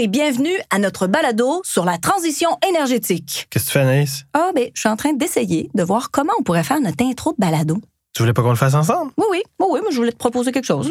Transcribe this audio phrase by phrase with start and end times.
[0.00, 3.46] et bienvenue à notre balado sur la transition énergétique.
[3.50, 4.24] Qu'est-ce que tu fais, Anaïs?
[4.32, 7.32] Ah, ben, je suis en train d'essayer de voir comment on pourrait faire notre intro
[7.32, 7.76] de balado.
[8.14, 9.12] Tu voulais pas qu'on le fasse ensemble?
[9.18, 10.90] Oui, oui, oui, oui, mais je voulais te proposer quelque chose.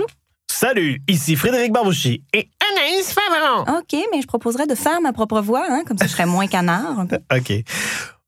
[0.51, 3.79] Salut, ici Frédéric Barbouchi et Anaïs Favron.
[3.79, 6.45] OK, mais je proposerais de faire ma propre voix, hein, comme ça je serais moins
[6.47, 6.99] canard.
[6.99, 7.17] un peu.
[7.35, 7.51] OK.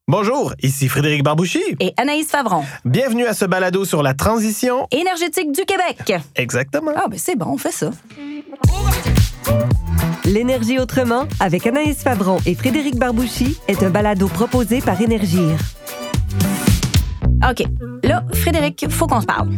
[0.07, 1.61] Bonjour, ici Frédéric Barbouchi.
[1.79, 4.87] Et Anaïs Favron, Bienvenue à ce balado sur la transition.
[4.89, 6.11] énergétique du Québec.
[6.35, 6.91] Exactement.
[6.95, 7.91] Ah, ben c'est bon, on fait ça.
[10.25, 15.57] L'énergie autrement, avec Anaïs Favron et Frédéric Barbouchi, est un balado proposé par Énergir.
[17.49, 17.63] OK,
[18.03, 19.49] là, Frédéric, faut qu'on se parle.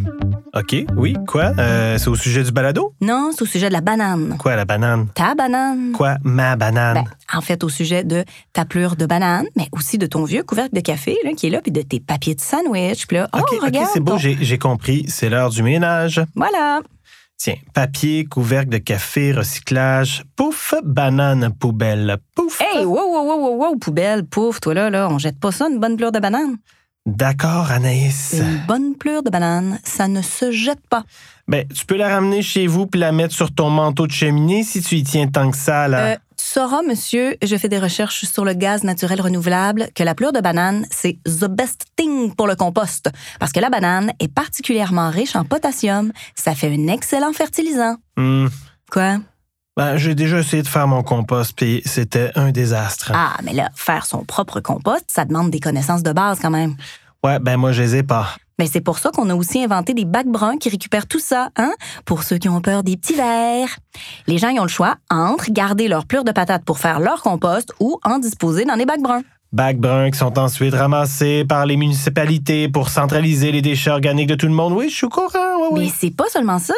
[0.56, 1.52] OK, oui, quoi?
[1.58, 2.94] Euh, c'est au sujet du balado?
[3.02, 4.38] Non, c'est au sujet de la banane.
[4.38, 5.08] Quoi, la banane?
[5.16, 5.92] Ta banane.
[5.94, 6.94] Quoi, ma banane?
[7.04, 10.44] Ben, en fait, au sujet de ta pleure de banane, mais aussi de ton vieux
[10.44, 13.08] couvercle de café là, qui est là, puis de tes papiers de sandwich.
[13.08, 15.06] Puis là, oh, OK, c'est beau, ton- j'ai compris.
[15.10, 16.22] C'est l'heure du ménage.
[16.36, 16.82] Voilà.
[17.38, 20.24] Tiens, papier, couvercle de café, recyclage.
[20.36, 22.18] Pouf, banane, poubelle.
[22.36, 22.62] Pouf.
[22.62, 25.68] Hey, wow, wow, wow, wow, wow, poubelle, pouf, toi là, là, on jette pas ça,
[25.68, 26.58] une bonne pleure de banane?
[27.06, 28.34] D'accord, Anaïs.
[28.40, 31.04] Une bonne pleure de banane, ça ne se jette pas.
[31.50, 34.64] Ben, tu peux la ramener chez vous puis la mettre sur ton manteau de cheminée
[34.64, 36.00] si tu y tiens tant que ça, là.
[36.00, 36.16] Euh,
[36.54, 40.34] tu sauras, monsieur, je fais des recherches sur le gaz naturel renouvelable, que la pleure
[40.34, 43.10] de banane, c'est the best thing pour le compost.
[43.40, 46.12] Parce que la banane est particulièrement riche en potassium.
[46.36, 47.96] Ça fait un excellent fertilisant.
[48.18, 48.50] Hmm.
[48.92, 49.18] Quoi?
[49.76, 53.12] Ben, j'ai déjà essayé de faire mon compost puis c'était un désastre.
[53.16, 56.76] Ah, mais là, faire son propre compost, ça demande des connaissances de base quand même.
[57.24, 58.28] Ouais, ben moi, je les ai pas.
[58.60, 61.50] Mais c'est pour ça qu'on a aussi inventé des bacs bruns qui récupèrent tout ça,
[61.58, 61.74] hein?
[62.06, 63.70] Pour ceux qui ont peur des petits vers.
[64.28, 67.22] Les gens, ils ont le choix entre garder leur plure de patates pour faire leur
[67.22, 69.24] compost ou en disposer dans des bacs bruns.
[69.54, 74.36] Bacs bruns qui sont ensuite ramassés par les municipalités pour centraliser les déchets organiques de
[74.36, 74.74] tout le monde.
[74.74, 76.74] Oui, je suis au courant, oui, Mais c'est pas seulement ça,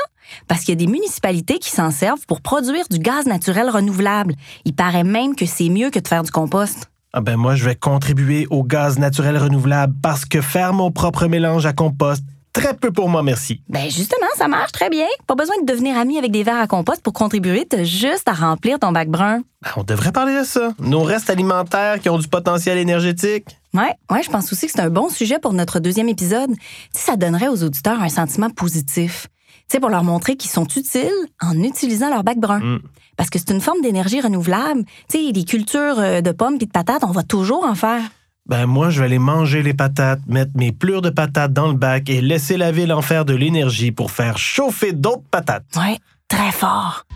[0.50, 4.36] parce qu'il y a des municipalités qui s'en servent pour produire du gaz naturel renouvelable.
[4.66, 6.90] Il paraît même que c'est mieux que de faire du compost.
[7.18, 11.28] Ah ben moi, je vais contribuer au gaz naturel renouvelable parce que faire mon propre
[11.28, 12.22] mélange à compost,
[12.52, 13.62] très peu pour moi, merci.
[13.70, 15.06] Ben justement, ça marche très bien.
[15.26, 18.34] Pas besoin de devenir ami avec des verres à compost pour contribuer, t'as juste à
[18.34, 19.44] remplir ton bac brun.
[19.62, 20.74] Ben, on devrait parler de ça.
[20.78, 23.46] Nos restes alimentaires qui ont du potentiel énergétique.
[23.74, 26.50] Ouais, ouais, je pense aussi que c'est un bon sujet pour notre deuxième épisode.
[26.92, 29.28] Sais, ça donnerait aux auditeurs un sentiment positif.
[29.68, 31.10] Sais, pour leur montrer qu'ils sont utiles
[31.42, 32.60] en utilisant leur bac brun.
[32.60, 32.80] Mm.
[33.18, 34.84] Parce que c'est une forme d'énergie renouvelable.
[35.10, 38.02] Tu sais, les cultures euh, de pommes et de patates, on va toujours en faire.
[38.48, 41.74] Ben moi, je vais aller manger les patates, mettre mes plures de patates dans le
[41.74, 45.66] bac et laisser la ville en faire de l'énergie pour faire chauffer d'autres patates.
[45.76, 45.98] Ouais,
[46.28, 47.08] très fort.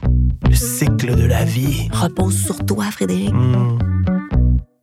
[0.49, 1.87] Le cycle de la vie.
[1.91, 3.31] Repose sur toi, Frédéric.
[3.31, 3.77] Hmm.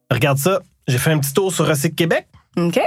[0.08, 2.28] Regarde ça, j'ai fait un petit tour sur Recyc Québec.
[2.56, 2.78] OK?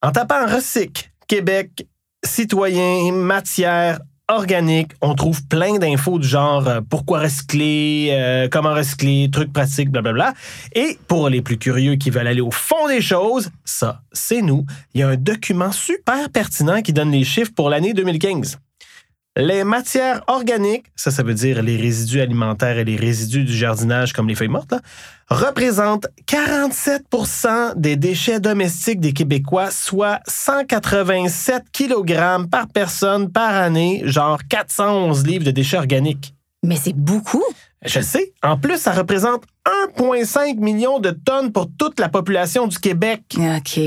[0.00, 1.84] En tapant Recyc Québec,
[2.28, 9.30] citoyen, matière, organique, on trouve plein d'infos du genre euh, pourquoi recycler, euh, comment recycler,
[9.32, 10.34] trucs pratiques, blablabla.
[10.74, 14.66] Et pour les plus curieux qui veulent aller au fond des choses, ça, c'est nous.
[14.94, 18.58] Il y a un document super pertinent qui donne les chiffres pour l'année 2015.
[19.40, 24.12] Les matières organiques, ça, ça veut dire les résidus alimentaires et les résidus du jardinage
[24.12, 24.80] comme les feuilles mortes, là,
[25.30, 34.40] représentent 47% des déchets domestiques des Québécois, soit 187 kg par personne par année, genre
[34.48, 36.34] 411 livres de déchets organiques.
[36.64, 37.44] Mais c'est beaucoup.
[37.84, 38.32] Je sais.
[38.42, 39.44] En plus, ça représente
[39.96, 43.22] 1,5 million de tonnes pour toute la population du Québec.
[43.36, 43.80] OK.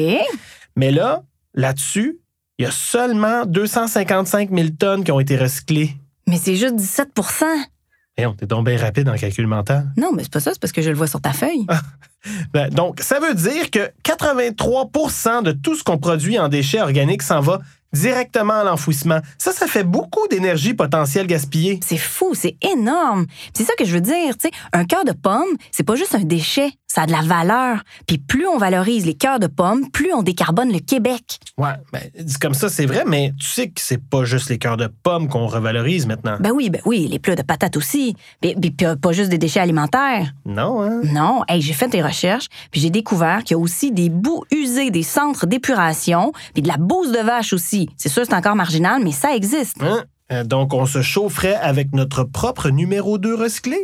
[0.77, 1.23] Mais là,
[1.53, 2.21] là-dessus,
[2.57, 5.95] il y a seulement 255 000 tonnes qui ont été recyclées.
[6.27, 7.09] Mais c'est juste 17
[8.17, 9.91] Et on t'es donc bien rapide en calcul mental.
[9.97, 11.65] Non, mais c'est pas ça, c'est parce que je le vois sur ta feuille.
[12.53, 17.23] Ben, donc, ça veut dire que 83% de tout ce qu'on produit en déchets organiques
[17.23, 17.61] s'en va
[17.93, 19.19] directement à l'enfouissement.
[19.37, 21.79] Ça, ça fait beaucoup d'énergie potentielle gaspillée.
[21.85, 23.25] C'est fou, c'est énorme.
[23.53, 26.15] C'est ça que je veux dire, tu sais, un cœur de pomme, c'est pas juste
[26.15, 27.83] un déchet, ça a de la valeur.
[28.07, 31.39] Puis plus on valorise les cœurs de pommes, plus on décarbone le Québec.
[31.57, 34.57] Ouais, ben, dit comme ça, c'est vrai, mais tu sais que c'est pas juste les
[34.57, 36.37] cœurs de pommes qu'on revalorise maintenant.
[36.39, 38.15] Ben oui, ben oui, les plats de patates aussi.
[38.41, 40.33] Puis, puis- puis, euh, pas juste des déchets alimentaires.
[40.45, 41.01] Non, hein?
[41.03, 44.43] Non, hey, j'ai fait des recherches, puis j'ai découvert qu'il y a aussi des bouts
[44.51, 47.80] usés des centres d'épuration, puis de la bouse de vache aussi.
[47.97, 49.81] C'est sûr, c'est encore marginal, mais ça existe.
[49.81, 50.03] Hein?
[50.31, 53.77] Euh, Donc, on se chaufferait avec notre propre numéro 2 recyclé?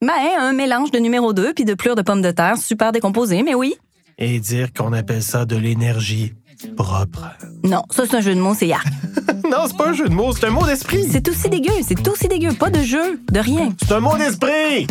[0.00, 0.10] Ben,
[0.40, 3.54] un mélange de numéro 2 puis de plures de pommes de terre super décomposées, mais
[3.54, 3.74] oui.
[4.18, 6.34] Et dire qu'on appelle ça de l'énergie
[6.76, 7.24] propre.
[7.64, 8.86] Non, ça c'est un jeu de mots, c'est yark.
[9.50, 11.04] non, c'est pas un jeu de mots, c'est un mot d'esprit.
[11.10, 13.72] C'est aussi dégueu, c'est aussi dégueu, pas de jeu, de rien.
[13.80, 14.86] C'est un mot d'esprit!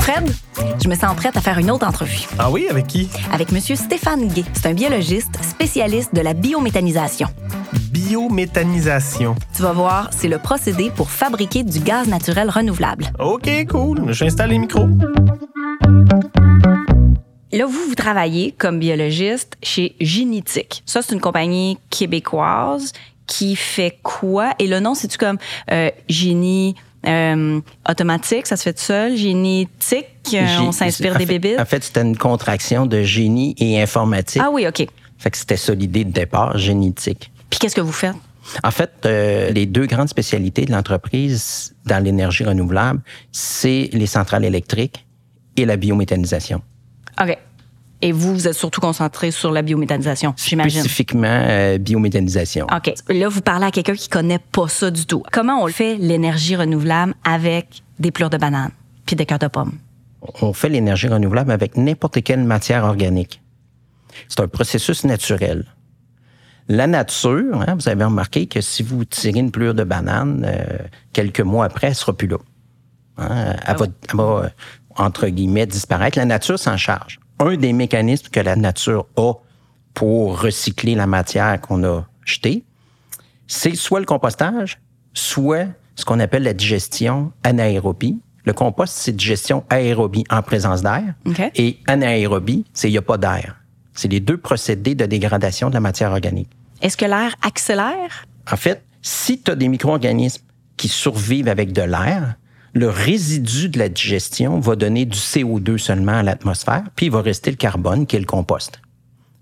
[0.00, 0.34] Fred,
[0.82, 3.08] je me sens prête à faire une autre entrevue Ah oui, avec qui?
[3.32, 4.44] avec Monsieur Stéphane Gay.
[4.52, 7.28] C'est un biologiste spécialiste de la biométhanisation.
[7.90, 9.34] biométhanisation.
[9.54, 13.06] Tu vas voir, c'est le procédé pour fabriquer du gaz naturel renouvelable.
[13.18, 14.12] OK, cool.
[14.12, 14.88] J'installe les micros.
[17.52, 20.82] Là, vous, vous travaillez comme biologiste chez Génétique.
[20.86, 22.92] Ça, c'est une compagnie québécoise
[23.26, 24.54] qui fait quoi?
[24.58, 25.36] Et le nom, c'est-tu comme
[25.70, 26.74] euh, Génie
[27.06, 29.16] euh, automatique, ça se fait tout seul?
[29.16, 31.58] Génétique, euh, on s'inspire des bébites?
[31.58, 34.42] En fait, c'était une contraction de génie et informatique.
[34.44, 34.86] Ah oui, OK.
[35.18, 37.30] Fait que c'était ça l'idée de départ, génétique.
[37.50, 38.16] Puis qu'est-ce que vous faites?
[38.64, 43.00] En fait, euh, les deux grandes spécialités de l'entreprise dans l'énergie renouvelable,
[43.30, 45.06] c'est les centrales électriques
[45.56, 46.62] et la biométhanisation.
[47.20, 47.38] OK.
[48.04, 50.80] Et vous, vous êtes surtout concentré sur la biométhanisation, j'imagine.
[50.80, 52.66] Spécifiquement euh, biométhanisation.
[52.74, 52.92] OK.
[53.08, 55.22] Là, vous parlez à quelqu'un qui connaît pas ça du tout.
[55.30, 58.72] Comment on le fait, l'énergie renouvelable, avec des plures de banane
[59.06, 59.72] puis des cœurs de pommes?
[60.40, 63.40] On fait l'énergie renouvelable avec n'importe quelle matière organique.
[64.28, 65.64] C'est un processus naturel.
[66.68, 70.78] La nature, hein, vous avez remarqué que si vous tirez une plure de banane, euh,
[71.12, 72.38] quelques mois après, elle sera plus là.
[73.18, 74.48] Hein, elle, va, elle va, euh,
[74.96, 76.18] entre guillemets, disparaître.
[76.18, 77.18] La nature s'en charge.
[77.42, 79.32] Un des mécanismes que la nature a
[79.94, 82.62] pour recycler la matière qu'on a jetée,
[83.48, 84.78] c'est soit le compostage,
[85.12, 85.66] soit
[85.96, 88.20] ce qu'on appelle la digestion anaérobie.
[88.44, 91.14] Le compost, c'est digestion aérobie en présence d'air.
[91.56, 93.56] Et anaérobie, c'est il n'y a pas d'air.
[93.92, 96.50] C'est les deux procédés de dégradation de la matière organique.
[96.80, 98.24] Est-ce que l'air accélère?
[98.52, 100.42] En fait, si tu as des micro-organismes
[100.76, 102.36] qui survivent avec de l'air,
[102.74, 107.20] le résidu de la digestion va donner du CO2 seulement à l'atmosphère, puis il va
[107.20, 108.80] rester le carbone qui est le compost.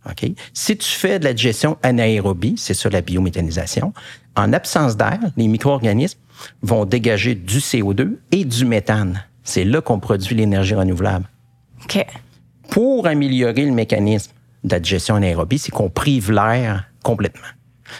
[0.08, 0.30] OK?
[0.52, 3.92] Si tu fais de la digestion anaérobie, c'est ça la biométhanisation,
[4.36, 6.18] en absence d'air, les micro-organismes
[6.62, 9.24] vont dégager du CO2 et du méthane.
[9.44, 11.28] C'est là qu'on produit l'énergie renouvelable.
[11.84, 12.04] OK.
[12.70, 14.32] Pour améliorer le mécanisme
[14.64, 17.48] de la digestion anaérobie, c'est qu'on prive l'air complètement.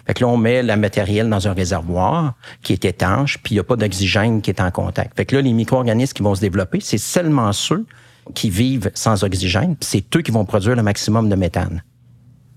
[0.06, 3.56] Fait que là, on met le matériel dans un réservoir qui est étanche, puis il
[3.56, 5.16] n'y a pas d'oxygène qui est en contact.
[5.16, 7.84] Fait que là, les micro-organismes qui vont se développer, c'est seulement ceux
[8.34, 11.82] qui vivent sans oxygène, puis c'est eux qui vont produire le maximum de méthane.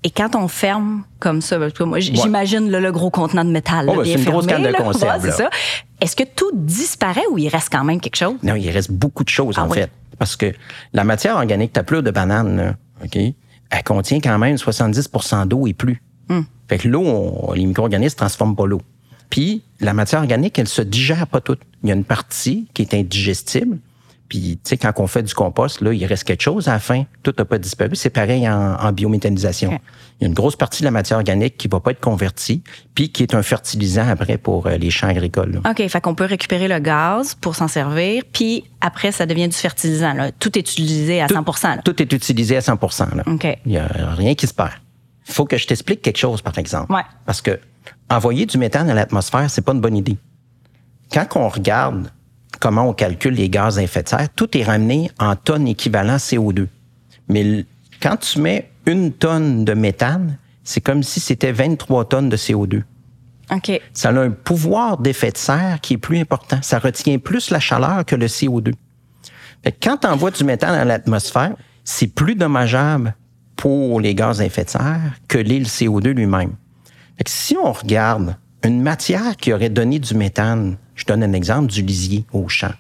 [0.06, 2.02] Et quand on ferme comme ça, moi, Ouais.
[2.02, 3.90] j'imagine le gros contenant de métal.
[3.90, 5.26] Oh, c'est une grosse canne de conserve.
[6.02, 8.36] Est-ce que tout disparaît ou il reste quand même quelque chose?
[8.44, 9.78] Non, il reste beaucoup de choses, Ah en oui.
[9.78, 9.90] fait.
[10.20, 10.52] Parce que
[10.92, 15.68] la matière organique, ta pleure de banane, là, OK, elle contient quand même 70% d'eau
[15.68, 16.02] et plus.
[16.68, 18.82] Fait que l'eau, les micro-organismes ne transforment pas l'eau.
[19.30, 21.60] Puis, la matière organique, elle se digère pas toute.
[21.84, 23.80] Il y a une partie qui est indigestible.
[24.30, 26.80] Puis, tu sais, quand on fait du compost, là, il reste quelque chose à la
[26.80, 27.06] fin.
[27.22, 27.96] Tout n'a pas disparu.
[27.96, 29.80] C'est pareil en, en biométhanisation.
[30.20, 32.64] Il y a une grosse partie de la matière organique qui va pas être convertie,
[32.96, 35.60] puis qui est un fertilisant après pour euh, les champs agricoles.
[35.64, 35.70] là.
[35.70, 39.58] OK, fait qu'on peut récupérer le gaz pour s'en servir, puis après, ça devient du
[39.58, 40.14] fertilisant.
[40.14, 40.32] Là.
[40.32, 41.82] Tout est utilisé à 100 là.
[41.84, 42.80] Tout est utilisé à 100
[43.16, 43.24] là.
[43.28, 43.48] OK.
[43.66, 44.72] Il n'y a rien qui se perd.
[45.28, 46.92] Il faut que je t'explique quelque chose, par exemple.
[46.94, 47.04] Ouais.
[47.26, 47.60] Parce que
[48.10, 50.18] envoyer du méthane à l'atmosphère, c'est pas une bonne idée.
[51.12, 52.12] Quand on regarde
[52.60, 56.18] comment on calcule les gaz à effet de serre, tout est ramené en tonnes équivalent
[56.18, 56.68] CO2.
[57.28, 57.66] Mais
[58.02, 62.84] quand tu mets une tonne de méthane, c'est comme si c'était 23 tonnes de CO2.
[63.52, 63.82] OK.
[63.94, 66.60] Ça a un pouvoir d'effet de serre qui est plus important.
[66.62, 68.74] Ça retient plus la chaleur que le CO2.
[69.64, 73.16] Fait que quand tu envoies du méthane à l'atmosphère, c'est plus dommageable
[73.64, 76.52] pour les gaz à effet de serre que l'est le CO2 lui-même.
[77.26, 81.82] Si on regarde une matière qui aurait donné du méthane, je donne un exemple du
[81.82, 82.74] lisier au champ.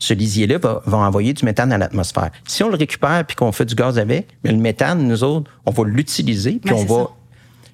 [0.00, 2.32] Ce lisier-là va, va envoyer du méthane à l'atmosphère.
[2.48, 5.48] Si on le récupère puis qu'on fait du gaz avec, mais le méthane, nous autres,
[5.64, 7.10] on va l'utiliser puis on va ça.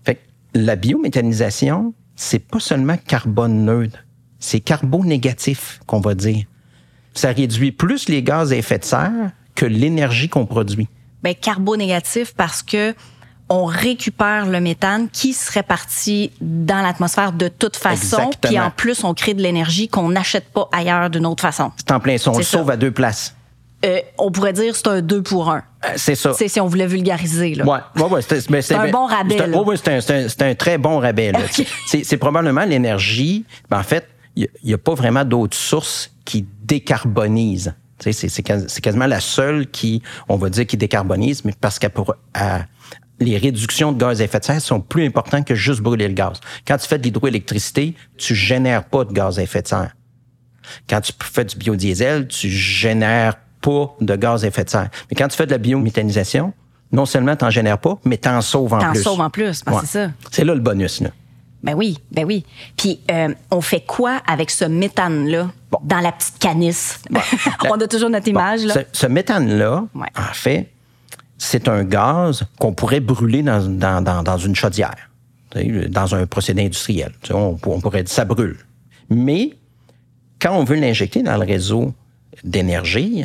[0.05, 0.21] fait que
[0.53, 4.05] la biométhanisation, c'est pas seulement carbone neutre,
[4.39, 6.45] c'est carbonégatif qu'on va dire.
[7.15, 10.89] Ça réduit plus les gaz à effet de serre que l'énergie qu'on produit.
[11.25, 12.95] Ben, carbonégatif parce que
[13.49, 18.39] on récupère le méthane qui serait parti dans l'atmosphère de toute façon, Exactement.
[18.43, 21.71] puis en plus, on crée de l'énergie qu'on n'achète pas ailleurs d'une autre façon.
[21.77, 22.59] C'est en plein son, on le ça.
[22.59, 23.35] sauve à deux places.
[23.85, 25.57] Euh, on pourrait dire c'est un 2 pour 1.
[25.85, 26.33] Euh, C'est ça.
[26.33, 27.55] C'est si on voulait vulgariser.
[27.55, 27.65] Là.
[27.67, 29.99] Ouais, ouais, ouais, c'était- mais C'est un bon rabais, c'est un- ouais, un,
[30.47, 31.33] un- un très bon rabais.
[31.87, 33.45] c'est probablement l'énergie.
[33.69, 37.75] ben, en fait, il n'y a, pas vraiment d'autres sources qui décarbonisent.
[38.05, 41.55] Tu C'est c'est quas- c'est quasiment la seule qui, on va dire, qui décarbonise, mais
[41.61, 41.87] parce que
[43.21, 46.15] les réductions de gaz à effet de serre sont plus importantes que juste brûler le
[46.15, 46.41] gaz.
[46.67, 49.95] Quand tu fais de l'hydroélectricité, tu génères pas de gaz à effet de serre.
[50.89, 54.89] Quand tu fais du biodiesel, tu génères pas de gaz à effet de serre.
[55.11, 56.53] Mais quand tu fais de la biométhanisation,
[56.93, 59.03] non seulement tu n'en génères pas, mais tu en sauves en plus.
[59.03, 60.11] sauves en plus, ben, c'est ça.
[60.31, 61.01] C'est là le bonus.
[61.01, 61.11] Là.
[61.65, 62.45] Ben oui, ben oui.
[62.77, 65.79] Puis euh, on fait quoi avec ce méthane-là Bon.
[65.83, 67.01] dans la petite canisse?
[67.71, 68.75] on a toujours notre image, Bon, là.
[68.75, 70.07] Ce, ce méthane-là, Ouais.
[70.17, 70.71] en fait,
[71.39, 75.11] c'est un gaz qu'on pourrait brûler dans, dans, dans, dans une chaudière.
[75.89, 77.13] dans un procédé industriel.
[77.31, 78.59] On, on pourrait dire ça brûle.
[79.11, 79.55] Mais
[80.41, 81.93] quand on veut l'injecter dans le réseau
[82.45, 83.25] d'énergie,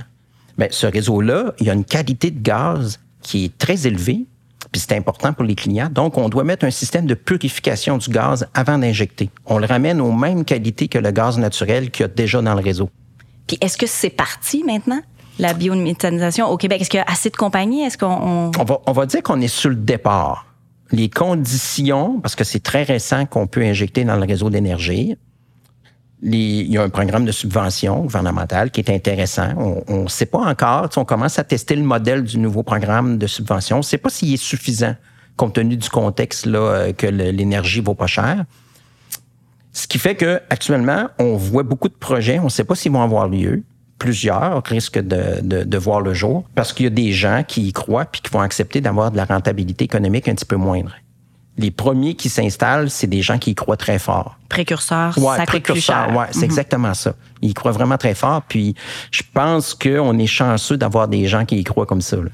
[0.58, 4.26] bien, ce réseau-là, il y a une qualité de gaz qui est très élevée,
[4.72, 5.90] puis c'est important pour les clients.
[5.92, 9.30] Donc, on doit mettre un système de purification du gaz avant d'injecter.
[9.46, 12.54] On le ramène aux mêmes qualités que le gaz naturel qu'il y a déjà dans
[12.54, 12.90] le réseau.
[13.48, 15.02] Puis est-ce que c'est parti maintenant?
[15.40, 17.82] La biométhanisation au Québec, est-ce qu'il y a assez de compagnies?
[17.82, 18.64] Est-ce qu'on on...
[18.64, 20.46] va, on va dire qu'on est sur le départ.
[20.92, 25.16] Les conditions, parce que c'est très récent qu'on peut injecter dans le réseau d'énergie,
[26.22, 29.84] il y a un programme de subvention gouvernemental qui est intéressant.
[29.88, 30.90] On ne sait pas encore.
[30.98, 33.78] On commence à tester le modèle du nouveau programme de subvention.
[33.78, 34.96] On ne sait pas s'il est suffisant
[35.40, 38.44] compte tenu du contexte là, euh, que l'énergie vaut pas cher.
[39.72, 42.40] Ce qui fait que actuellement, on voit beaucoup de projets.
[42.40, 43.64] On ne sait pas s'ils vont avoir lieu.
[44.00, 47.68] Plusieurs risquent de, de, de voir le jour parce qu'il y a des gens qui
[47.68, 50.94] y croient puis qui vont accepter d'avoir de la rentabilité économique un petit peu moindre
[51.58, 54.38] les premiers qui s'installent, c'est des gens qui y croient très fort.
[54.48, 56.46] Précurseurs, ouais, ça précurseurs, ouais, c'est mm -hmm.
[56.46, 57.14] exactement ça.
[57.42, 58.42] Ils y croient vraiment très fort.
[58.48, 58.76] Puis
[59.12, 62.18] je pense qu'on est chanceux d'avoir des gens qui y croient comme ça.
[62.18, 62.32] Là.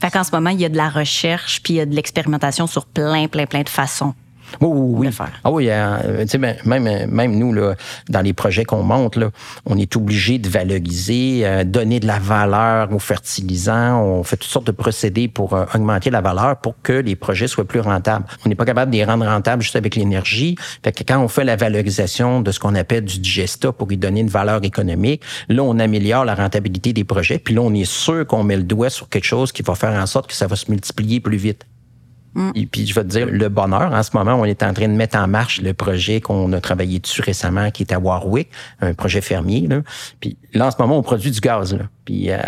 [0.00, 1.94] Fait qu'en ce moment, il y a de la recherche, puis il y a de
[1.94, 4.14] l'expérimentation sur plein, plein, plein de façons.
[4.60, 5.26] Oui, oui, oui.
[5.42, 7.74] Ah oui, euh, ben, même, même nous, là,
[8.08, 9.30] dans les projets qu'on monte, là,
[9.66, 14.00] on est obligé de valoriser, euh, donner de la valeur aux fertilisants.
[14.00, 17.48] On fait toutes sortes de procédés pour euh, augmenter la valeur pour que les projets
[17.48, 18.24] soient plus rentables.
[18.44, 20.56] On n'est pas capable de les rendre rentables juste avec l'énergie.
[20.82, 23.96] Fait que quand on fait la valorisation de ce qu'on appelle du digesta pour y
[23.96, 27.38] donner une valeur économique, là, on améliore la rentabilité des projets.
[27.38, 30.00] Puis là, on est sûr qu'on met le doigt sur quelque chose qui va faire
[30.00, 31.66] en sorte que ça va se multiplier plus vite.
[32.34, 32.50] Mm.
[32.54, 34.88] Et puis, je vais te dire, le bonheur, en ce moment, on est en train
[34.88, 38.48] de mettre en marche le projet qu'on a travaillé dessus récemment, qui est à Warwick,
[38.80, 39.66] un projet fermier.
[39.66, 39.82] Là.
[40.20, 41.74] Puis là, en ce moment, on produit du gaz.
[41.74, 41.84] Là.
[42.04, 42.38] Puis euh,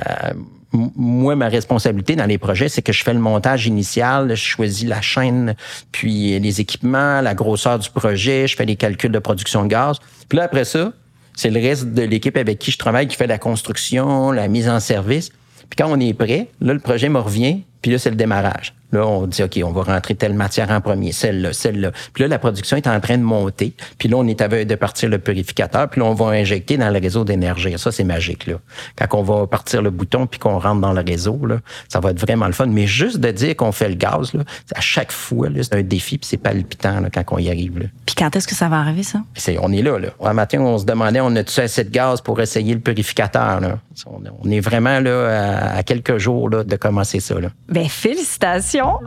[0.72, 4.88] moi, ma responsabilité dans les projets, c'est que je fais le montage initial, je choisis
[4.88, 5.54] la chaîne,
[5.92, 9.98] puis les équipements, la grosseur du projet, je fais les calculs de production de gaz.
[10.28, 10.92] Puis là, après ça,
[11.34, 14.68] c'est le reste de l'équipe avec qui je travaille qui fait la construction, la mise
[14.68, 15.30] en service.
[15.68, 18.74] Puis quand on est prêt, là, le projet me revient, puis là, c'est le démarrage.
[18.92, 21.90] Là, on dit, OK, on va rentrer telle matière en premier, celle-là, celle-là.
[22.12, 23.74] Puis là, la production est en train de monter.
[23.98, 25.88] Puis là, on est à veille de partir le purificateur.
[25.90, 27.76] Puis là, on va injecter dans le réseau d'énergie.
[27.78, 28.54] Ça, c'est magique, là.
[28.96, 32.10] Quand on va partir le bouton puis qu'on rentre dans le réseau, là, ça va
[32.10, 32.66] être vraiment le fun.
[32.66, 35.82] Mais juste de dire qu'on fait le gaz, là, à chaque fois, là, c'est un
[35.82, 37.80] défi puis c'est palpitant là, quand on y arrive.
[37.80, 37.86] Là.
[38.06, 39.20] Puis quand est-ce que ça va arriver, ça?
[39.60, 40.08] On est là, là.
[40.22, 43.78] Un matin, on se demandait, on a-tu assez de gaz pour essayer le purificateur, là?
[44.04, 47.40] On est vraiment là à, quelques jours là, de commencer ça.
[47.40, 47.48] Là.
[47.68, 48.98] Bien, félicitations!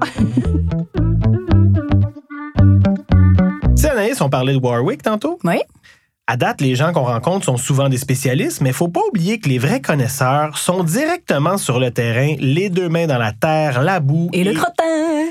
[3.75, 5.39] Tu sais, Anaïs, on parlait de Warwick tantôt?
[5.44, 5.62] Oui.
[6.28, 9.39] À date, les gens qu'on rencontre sont souvent des spécialistes, mais il faut pas oublier
[9.39, 13.82] que les vrais connaisseurs sont directement sur le terrain, les deux mains dans la terre,
[13.82, 14.30] la boue.
[14.34, 14.44] Et, et...
[14.44, 15.30] le crottin!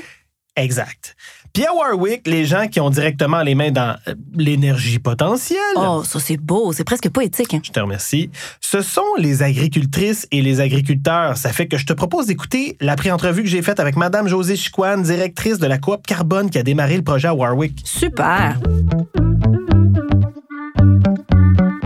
[0.55, 1.15] Exact.
[1.53, 3.97] Puis à Warwick, les gens qui ont directement les mains dans
[4.35, 5.59] l'énergie potentielle.
[5.75, 7.53] Oh, ça c'est beau, c'est presque poétique.
[7.53, 7.61] Hein?
[7.63, 8.29] Je te remercie.
[8.61, 11.37] Ce sont les agricultrices et les agriculteurs.
[11.37, 14.55] Ça fait que je te propose d'écouter la pré-entrevue que j'ai faite avec Madame Josée
[14.55, 17.81] Chicoine, directrice de la coop Carbone qui a démarré le projet à Warwick.
[17.83, 18.59] Super.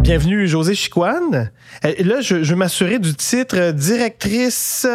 [0.01, 1.51] Bienvenue, Josée Chicoine.
[1.83, 4.85] Là, je, je veux m'assurer du titre directrice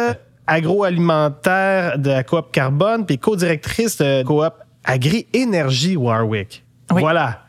[0.49, 4.53] agroalimentaire de la coop Carbone, puis co-directrice de coop
[4.83, 6.63] Agri-Énergie Warwick.
[6.91, 7.01] Oui.
[7.01, 7.43] Voilà.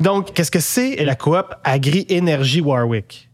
[0.00, 3.30] Donc, qu'est-ce que c'est la coop Agri-Énergie Warwick?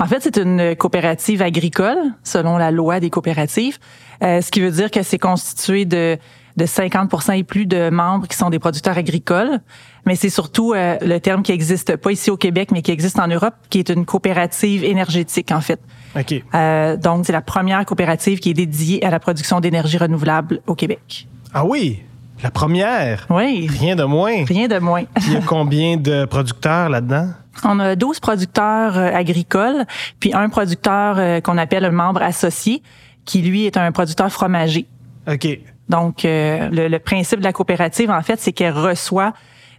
[0.00, 3.78] En fait, c'est une coopérative agricole, selon la loi des coopératives,
[4.22, 6.18] euh, ce qui veut dire que c'est constitué de
[6.56, 9.60] de 50 et plus de membres qui sont des producteurs agricoles.
[10.06, 13.18] Mais c'est surtout euh, le terme qui existe pas ici au Québec, mais qui existe
[13.18, 15.80] en Europe, qui est une coopérative énergétique, en fait.
[16.16, 16.42] OK.
[16.54, 20.74] Euh, donc, c'est la première coopérative qui est dédiée à la production d'énergie renouvelable au
[20.74, 21.26] Québec.
[21.52, 22.02] Ah oui?
[22.42, 23.26] La première?
[23.30, 23.66] Oui.
[23.70, 24.44] Rien de moins.
[24.44, 25.04] Rien de moins.
[25.26, 27.30] Il y a combien de producteurs là-dedans?
[27.64, 29.86] On a 12 producteurs euh, agricoles,
[30.20, 32.82] puis un producteur euh, qu'on appelle un membre associé,
[33.24, 34.86] qui lui est un producteur fromager.
[35.26, 35.58] OK.
[35.88, 39.32] Donc, euh, le, le, principe de la coopérative, en fait, c'est qu'elle reçoit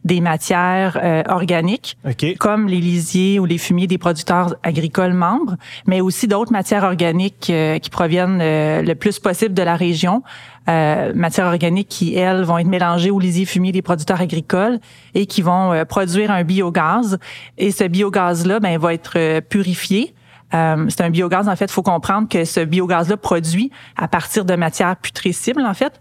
[0.06, 2.36] des matières euh, organiques, okay.
[2.36, 5.56] comme les lisiers ou les fumiers des producteurs agricoles membres,
[5.88, 10.22] mais aussi d'autres matières organiques euh, qui proviennent euh, le plus possible de la région,
[10.70, 14.80] euh, matières organiques qui, elles, vont être mélangées aux lisiers fumiers des producteurs agricoles
[15.16, 17.18] et qui vont euh, produire un biogaz.
[17.58, 19.40] Et ce biogaz-là, ben, va être
[20.54, 24.46] euh, c'est un biogaz, en fait, il faut comprendre que ce biogaz-là produit à partir
[24.46, 26.00] de matières putrescibles, en fait,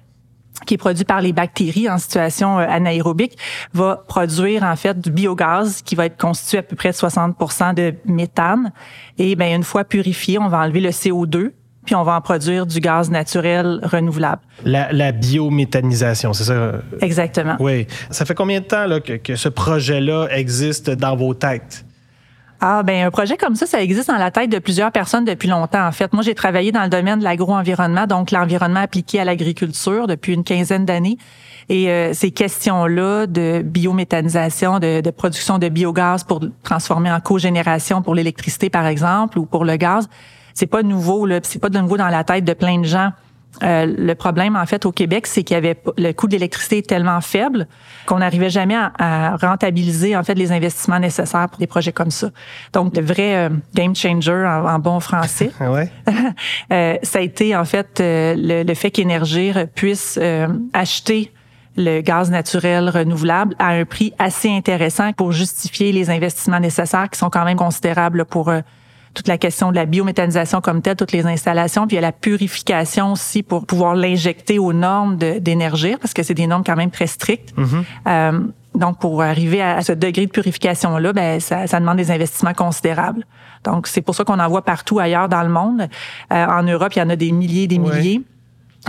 [0.66, 3.36] qui est produit par les bactéries en situation euh, anaérobique,
[3.72, 7.74] va produire en fait du biogaz qui va être constitué à peu près de 60%
[7.74, 8.72] de méthane.
[9.18, 11.52] Et ben une fois purifié, on va enlever le CO2
[11.84, 14.40] puis on va en produire du gaz naturel renouvelable.
[14.64, 16.76] La, la biométhanisation, c'est ça?
[17.02, 17.56] Exactement.
[17.60, 17.86] Oui.
[18.10, 21.84] Ça fait combien de temps là, que, que ce projet-là existe dans vos têtes?
[22.66, 25.50] Ah, ben un projet comme ça, ça existe dans la tête de plusieurs personnes depuis
[25.50, 25.86] longtemps.
[25.86, 30.06] En fait, moi, j'ai travaillé dans le domaine de l'agro-environnement, donc l'environnement appliqué à l'agriculture
[30.06, 31.18] depuis une quinzaine d'années.
[31.68, 38.00] Et euh, ces questions-là de biométhanisation, de, de, production de biogaz pour transformer en cogénération
[38.00, 40.08] pour l'électricité, par exemple, ou pour le gaz,
[40.54, 41.26] c'est pas nouveau.
[41.26, 43.10] Là, c'est pas de nouveau dans la tête de plein de gens.
[43.62, 46.78] Euh, le problème, en fait, au Québec, c'est qu'il y avait le coût de l'électricité
[46.78, 47.66] est tellement faible
[48.06, 52.30] qu'on n'arrivait jamais à, rentabiliser, en fait, les investissements nécessaires pour des projets comme ça.
[52.72, 55.90] Donc, le vrai euh, game changer en, bon français, ouais.
[56.72, 60.18] euh, ça a été, en fait, le, le, fait qu'Énergir puisse
[60.72, 61.32] acheter
[61.76, 67.18] le gaz naturel renouvelable à un prix assez intéressant pour justifier les investissements nécessaires qui
[67.18, 68.52] sont quand même considérables pour
[69.14, 72.06] toute la question de la biométhanisation comme telle, toutes les installations, puis il y a
[72.06, 76.76] la purification aussi pour pouvoir l'injecter aux normes d'énergie, parce que c'est des normes quand
[76.76, 77.54] même très strictes.
[77.56, 77.84] Mm-hmm.
[78.08, 78.40] euh,
[78.74, 83.24] donc, pour arriver à ce degré de purification-là, ben, ça, ça, demande des investissements considérables.
[83.62, 85.88] Donc, c'est pour ça qu'on en voit partout ailleurs dans le monde.
[86.32, 88.20] Euh, en Europe, il y en a des milliers, des milliers.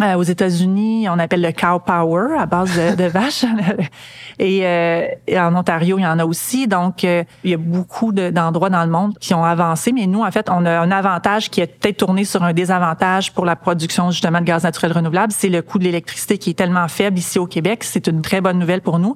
[0.02, 3.46] Euh, aux États-Unis, on appelle le cow power à base de, vaches.
[4.40, 6.68] et, euh, en Ontario, il y en a aussi.
[6.68, 9.94] Donc, euh, il y a beaucoup d'endroits dans le monde qui ont avancé.
[9.94, 13.32] Mais nous, en fait, on a un avantage qui est peut-être tourné sur un désavantage
[13.32, 15.32] pour la production justement de gaz naturel renouvelable.
[15.32, 17.86] C'est le coût de l'électricité qui est tellement faible ici au Québec.
[17.86, 19.16] C'est une très bonne nouvelle pour nous.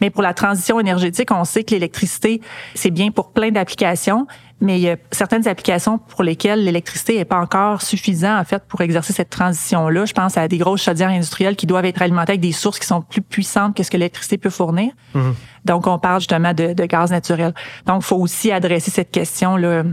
[0.00, 2.40] Mais pour la transition énergétique, on sait que l'électricité,
[2.74, 4.26] c'est bien pour plein d'applications,
[4.60, 8.62] mais il y a certaines applications pour lesquelles l'électricité n'est pas encore suffisante en fait
[8.66, 10.06] pour exercer cette transition-là.
[10.06, 12.86] Je pense à des grosses chaudières industrielles qui doivent être alimentées avec des sources qui
[12.86, 14.92] sont plus puissantes que ce que l'électricité peut fournir.
[15.14, 15.20] Mmh.
[15.64, 17.52] Donc, on parle justement de, de gaz naturel.
[17.84, 19.84] Donc, il faut aussi adresser cette question-là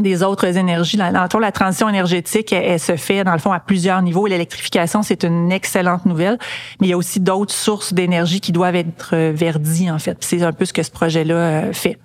[0.00, 0.98] des autres énergies.
[1.30, 4.26] Fond, la transition énergétique, elle, se fait, dans le fond, à plusieurs niveaux.
[4.26, 6.38] L'électrification, c'est une excellente nouvelle,
[6.80, 10.18] mais il y a aussi d'autres sources d'énergie qui doivent être euh, verdies, en fait.
[10.20, 11.98] C'est un peu ce que ce projet-là euh, fait.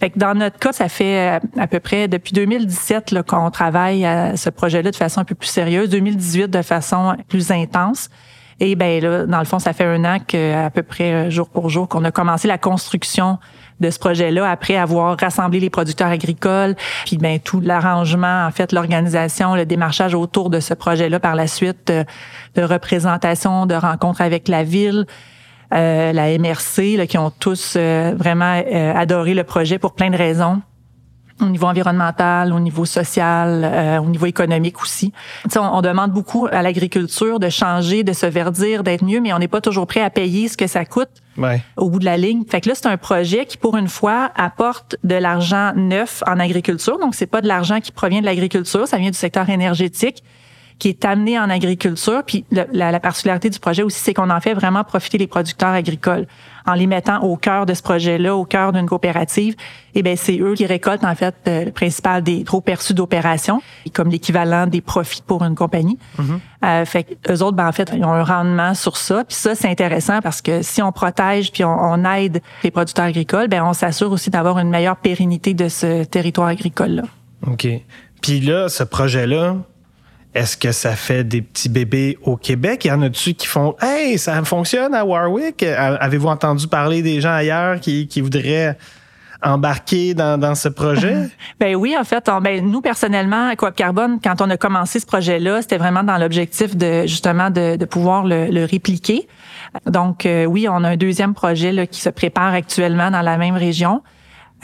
[0.00, 4.04] Fait que dans notre cas, ça fait euh, à peu près depuis 2017 qu'on travaille
[4.04, 8.08] à ce projet-là de façon un peu plus sérieuse, 2018 de façon plus intense.
[8.60, 11.70] Et ben là, dans le fond, ça fait un an qu'à peu près jour pour
[11.70, 13.38] jour qu'on a commencé la construction
[13.80, 16.74] de ce projet-là après avoir rassemblé les producteurs agricoles,
[17.06, 21.46] puis ben tout l'arrangement, en fait, l'organisation, le démarchage autour de ce projet-là par la
[21.46, 22.04] suite, euh,
[22.54, 25.06] de, représentation, de rencontres avec la ville.
[25.74, 30.08] Euh, la MRC, là, qui ont tous euh, vraiment euh, adoré le projet pour plein
[30.08, 30.62] de raisons
[31.40, 35.12] au niveau environnemental, au niveau social, euh, au niveau économique aussi.
[35.56, 39.38] On, on, demande beaucoup à l'agriculture de changer, de se verdir, d'être mieux, mais on
[39.38, 41.62] n'est pas toujours prêt à payer ce que ça coûte ouais.
[41.76, 42.44] au bout de la ligne.
[42.48, 46.38] Fait que là, c'est un projet qui, pour une fois, apporte de l'argent neuf en
[46.38, 46.98] agriculture.
[46.98, 50.22] Donc, c'est pas de l'argent qui provient de l'agriculture, ça vient du secteur énergétique
[50.78, 52.22] qui est amené en agriculture.
[52.24, 55.26] Puis le, la, la, particularité du projet aussi, c'est qu'on en fait vraiment profiter les
[55.26, 56.26] producteurs agricoles
[56.66, 59.56] en les mettant au cœur de ce projet-là, au cœur d'une coopérative.
[59.94, 63.62] Et ben c'est eux qui récoltent en fait euh, le principal des trop perçus d'opération,
[63.94, 65.98] comme l'équivalent des profits pour une compagnie.
[66.18, 66.38] Mm -hmm.
[66.64, 69.24] euh, fait eux autres, ben en fait, ils ont un rendement sur ça.
[69.24, 73.06] Puis ça, c'est intéressant parce que si on protège puis on, on aide les producteurs
[73.06, 77.04] agricoles, ben on s'assure aussi d'avoir une meilleure pérennité de ce territoire agricole-là.
[77.46, 77.66] OK.
[78.20, 79.56] Puis là, ce projet-là,
[80.34, 82.84] est-ce que ça fait des petits bébés au Québec?
[82.84, 85.62] Il y en a-tu qui font Hey, ça fonctionne à Warwick?
[85.62, 88.76] Avez-vous entendu parler des gens ailleurs qui, qui voudraient
[89.42, 91.28] embarquer dans, dans ce projet?
[91.60, 95.06] ben oui, en fait, ben, nous personnellement, à Coop Carbone, quand on a commencé ce
[95.06, 99.28] projet-là, c'était vraiment dans l'objectif de justement de, de pouvoir le, le, répliquer.
[99.86, 103.38] Donc euh, oui, on a un deuxième projet là, qui se prépare actuellement dans la
[103.38, 104.02] même région.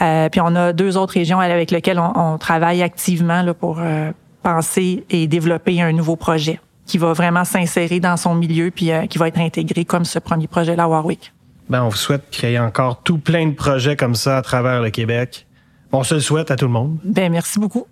[0.01, 3.79] Euh, puis on a deux autres régions avec lesquelles on, on travaille activement là, pour
[3.79, 4.11] euh,
[4.45, 9.07] penser et développer un nouveau projet qui va vraiment s'insérer dans son milieu puis euh,
[9.07, 11.33] qui va être intégré comme ce premier projet-là à Warwick.
[11.67, 14.43] Ben, on vous souhaite qu'il y ait encore tout plein de projets comme ça à
[14.43, 15.47] travers le Québec.
[15.91, 16.99] On se le souhaite à tout le monde.
[17.03, 17.87] Ben, merci beaucoup.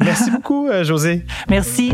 [0.00, 1.24] Merci beaucoup, euh, José.
[1.48, 1.92] Merci.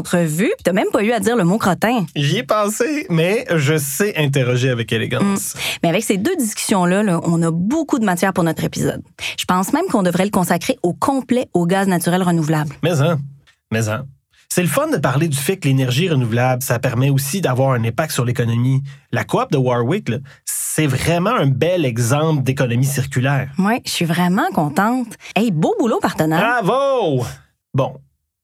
[0.00, 2.06] Bonne entrevue, puis t'as même pas eu à dire le mot crottin.
[2.16, 5.54] J'y ai pensé, mais je sais interroger avec élégance.
[5.54, 5.58] Mm.
[5.82, 9.02] Mais avec ces deux discussions-là, là, on a beaucoup de matière pour notre épisode.
[9.38, 12.74] Je pense même qu'on devrait le consacrer au complet au gaz naturel renouvelable.
[12.82, 13.18] Mais hein,
[13.70, 14.06] mais hein.
[14.48, 17.84] C'est le fun de parler du fait que l'énergie renouvelable, ça permet aussi d'avoir un
[17.84, 18.82] impact sur l'économie.
[19.12, 20.10] La coop de Warwick,
[20.44, 23.52] c'est vraiment un bel exemple d'économie circulaire.
[23.58, 25.08] Oui, je suis vraiment contente.
[25.36, 26.40] Hey, beau boulot, partenaire.
[26.40, 27.24] Bravo!
[27.74, 27.94] Bon,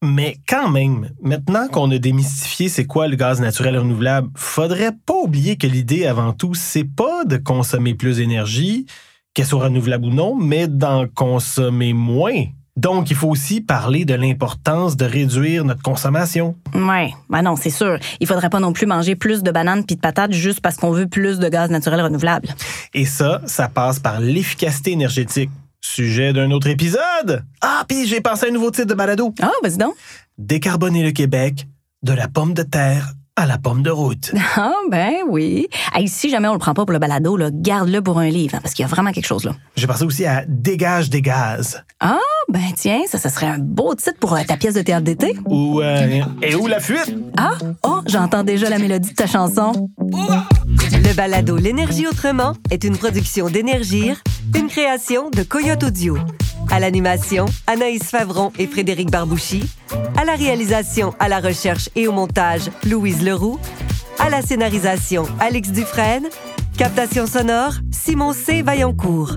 [0.07, 5.15] mais quand même, maintenant qu'on a démystifié c'est quoi le gaz naturel renouvelable, faudrait pas
[5.15, 8.87] oublier que l'idée avant tout, c'est pas de consommer plus d'énergie,
[9.35, 12.45] qu'elle soit renouvelable ou non, mais d'en consommer moins.
[12.77, 16.57] Donc, il faut aussi parler de l'importance de réduire notre consommation.
[16.75, 17.99] Ouais, ben non, c'est sûr.
[18.21, 20.91] Il faudrait pas non plus manger plus de bananes puis de patates juste parce qu'on
[20.91, 22.49] veut plus de gaz naturel renouvelable.
[22.93, 25.51] Et ça, ça passe par l'efficacité énergétique.
[25.81, 27.45] Sujet d'un autre épisode.
[27.61, 29.35] Ah, puis j'ai pensé à un nouveau titre de balado.
[29.41, 29.95] Ah, vas-y donc.
[30.39, 31.67] Décarboner le Québec
[32.03, 34.33] de la pomme de terre à la pomme de route.
[34.59, 35.69] Ah, ben oui.
[35.95, 38.61] Hey, si jamais on le prend pas pour le balado, garde-le pour un livre, hein,
[38.63, 39.55] parce qu'il y a vraiment quelque chose là.
[39.77, 41.85] J'ai pensé aussi à Dégage des gaz.
[42.01, 42.17] Ah,
[42.49, 45.37] ben tiens, ça, ça serait un beau titre pour euh, ta pièce de théâtre d'été.
[45.45, 47.15] Ou euh, Et où la fuite?
[47.37, 49.91] Ah, oh, j'entends déjà la mélodie de ta chanson.
[50.01, 54.23] Le balado L'énergie autrement est une production d'Énergir,
[54.57, 56.17] une création de Coyote Audio.
[56.71, 59.65] À l'animation, Anaïs Favron et Frédéric Barbouchi.
[60.17, 63.59] À la réalisation, à la recherche et au montage, Louise Leroux.
[64.19, 66.27] À la scénarisation, Alex Dufresne.
[66.77, 68.63] Captation sonore, Simon C.
[68.63, 69.37] Vaillancourt.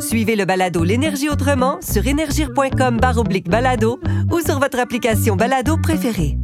[0.00, 2.98] Suivez le balado L'énergie autrement sur énergir.com
[3.46, 4.00] balado
[4.32, 6.38] ou sur votre application balado préférée.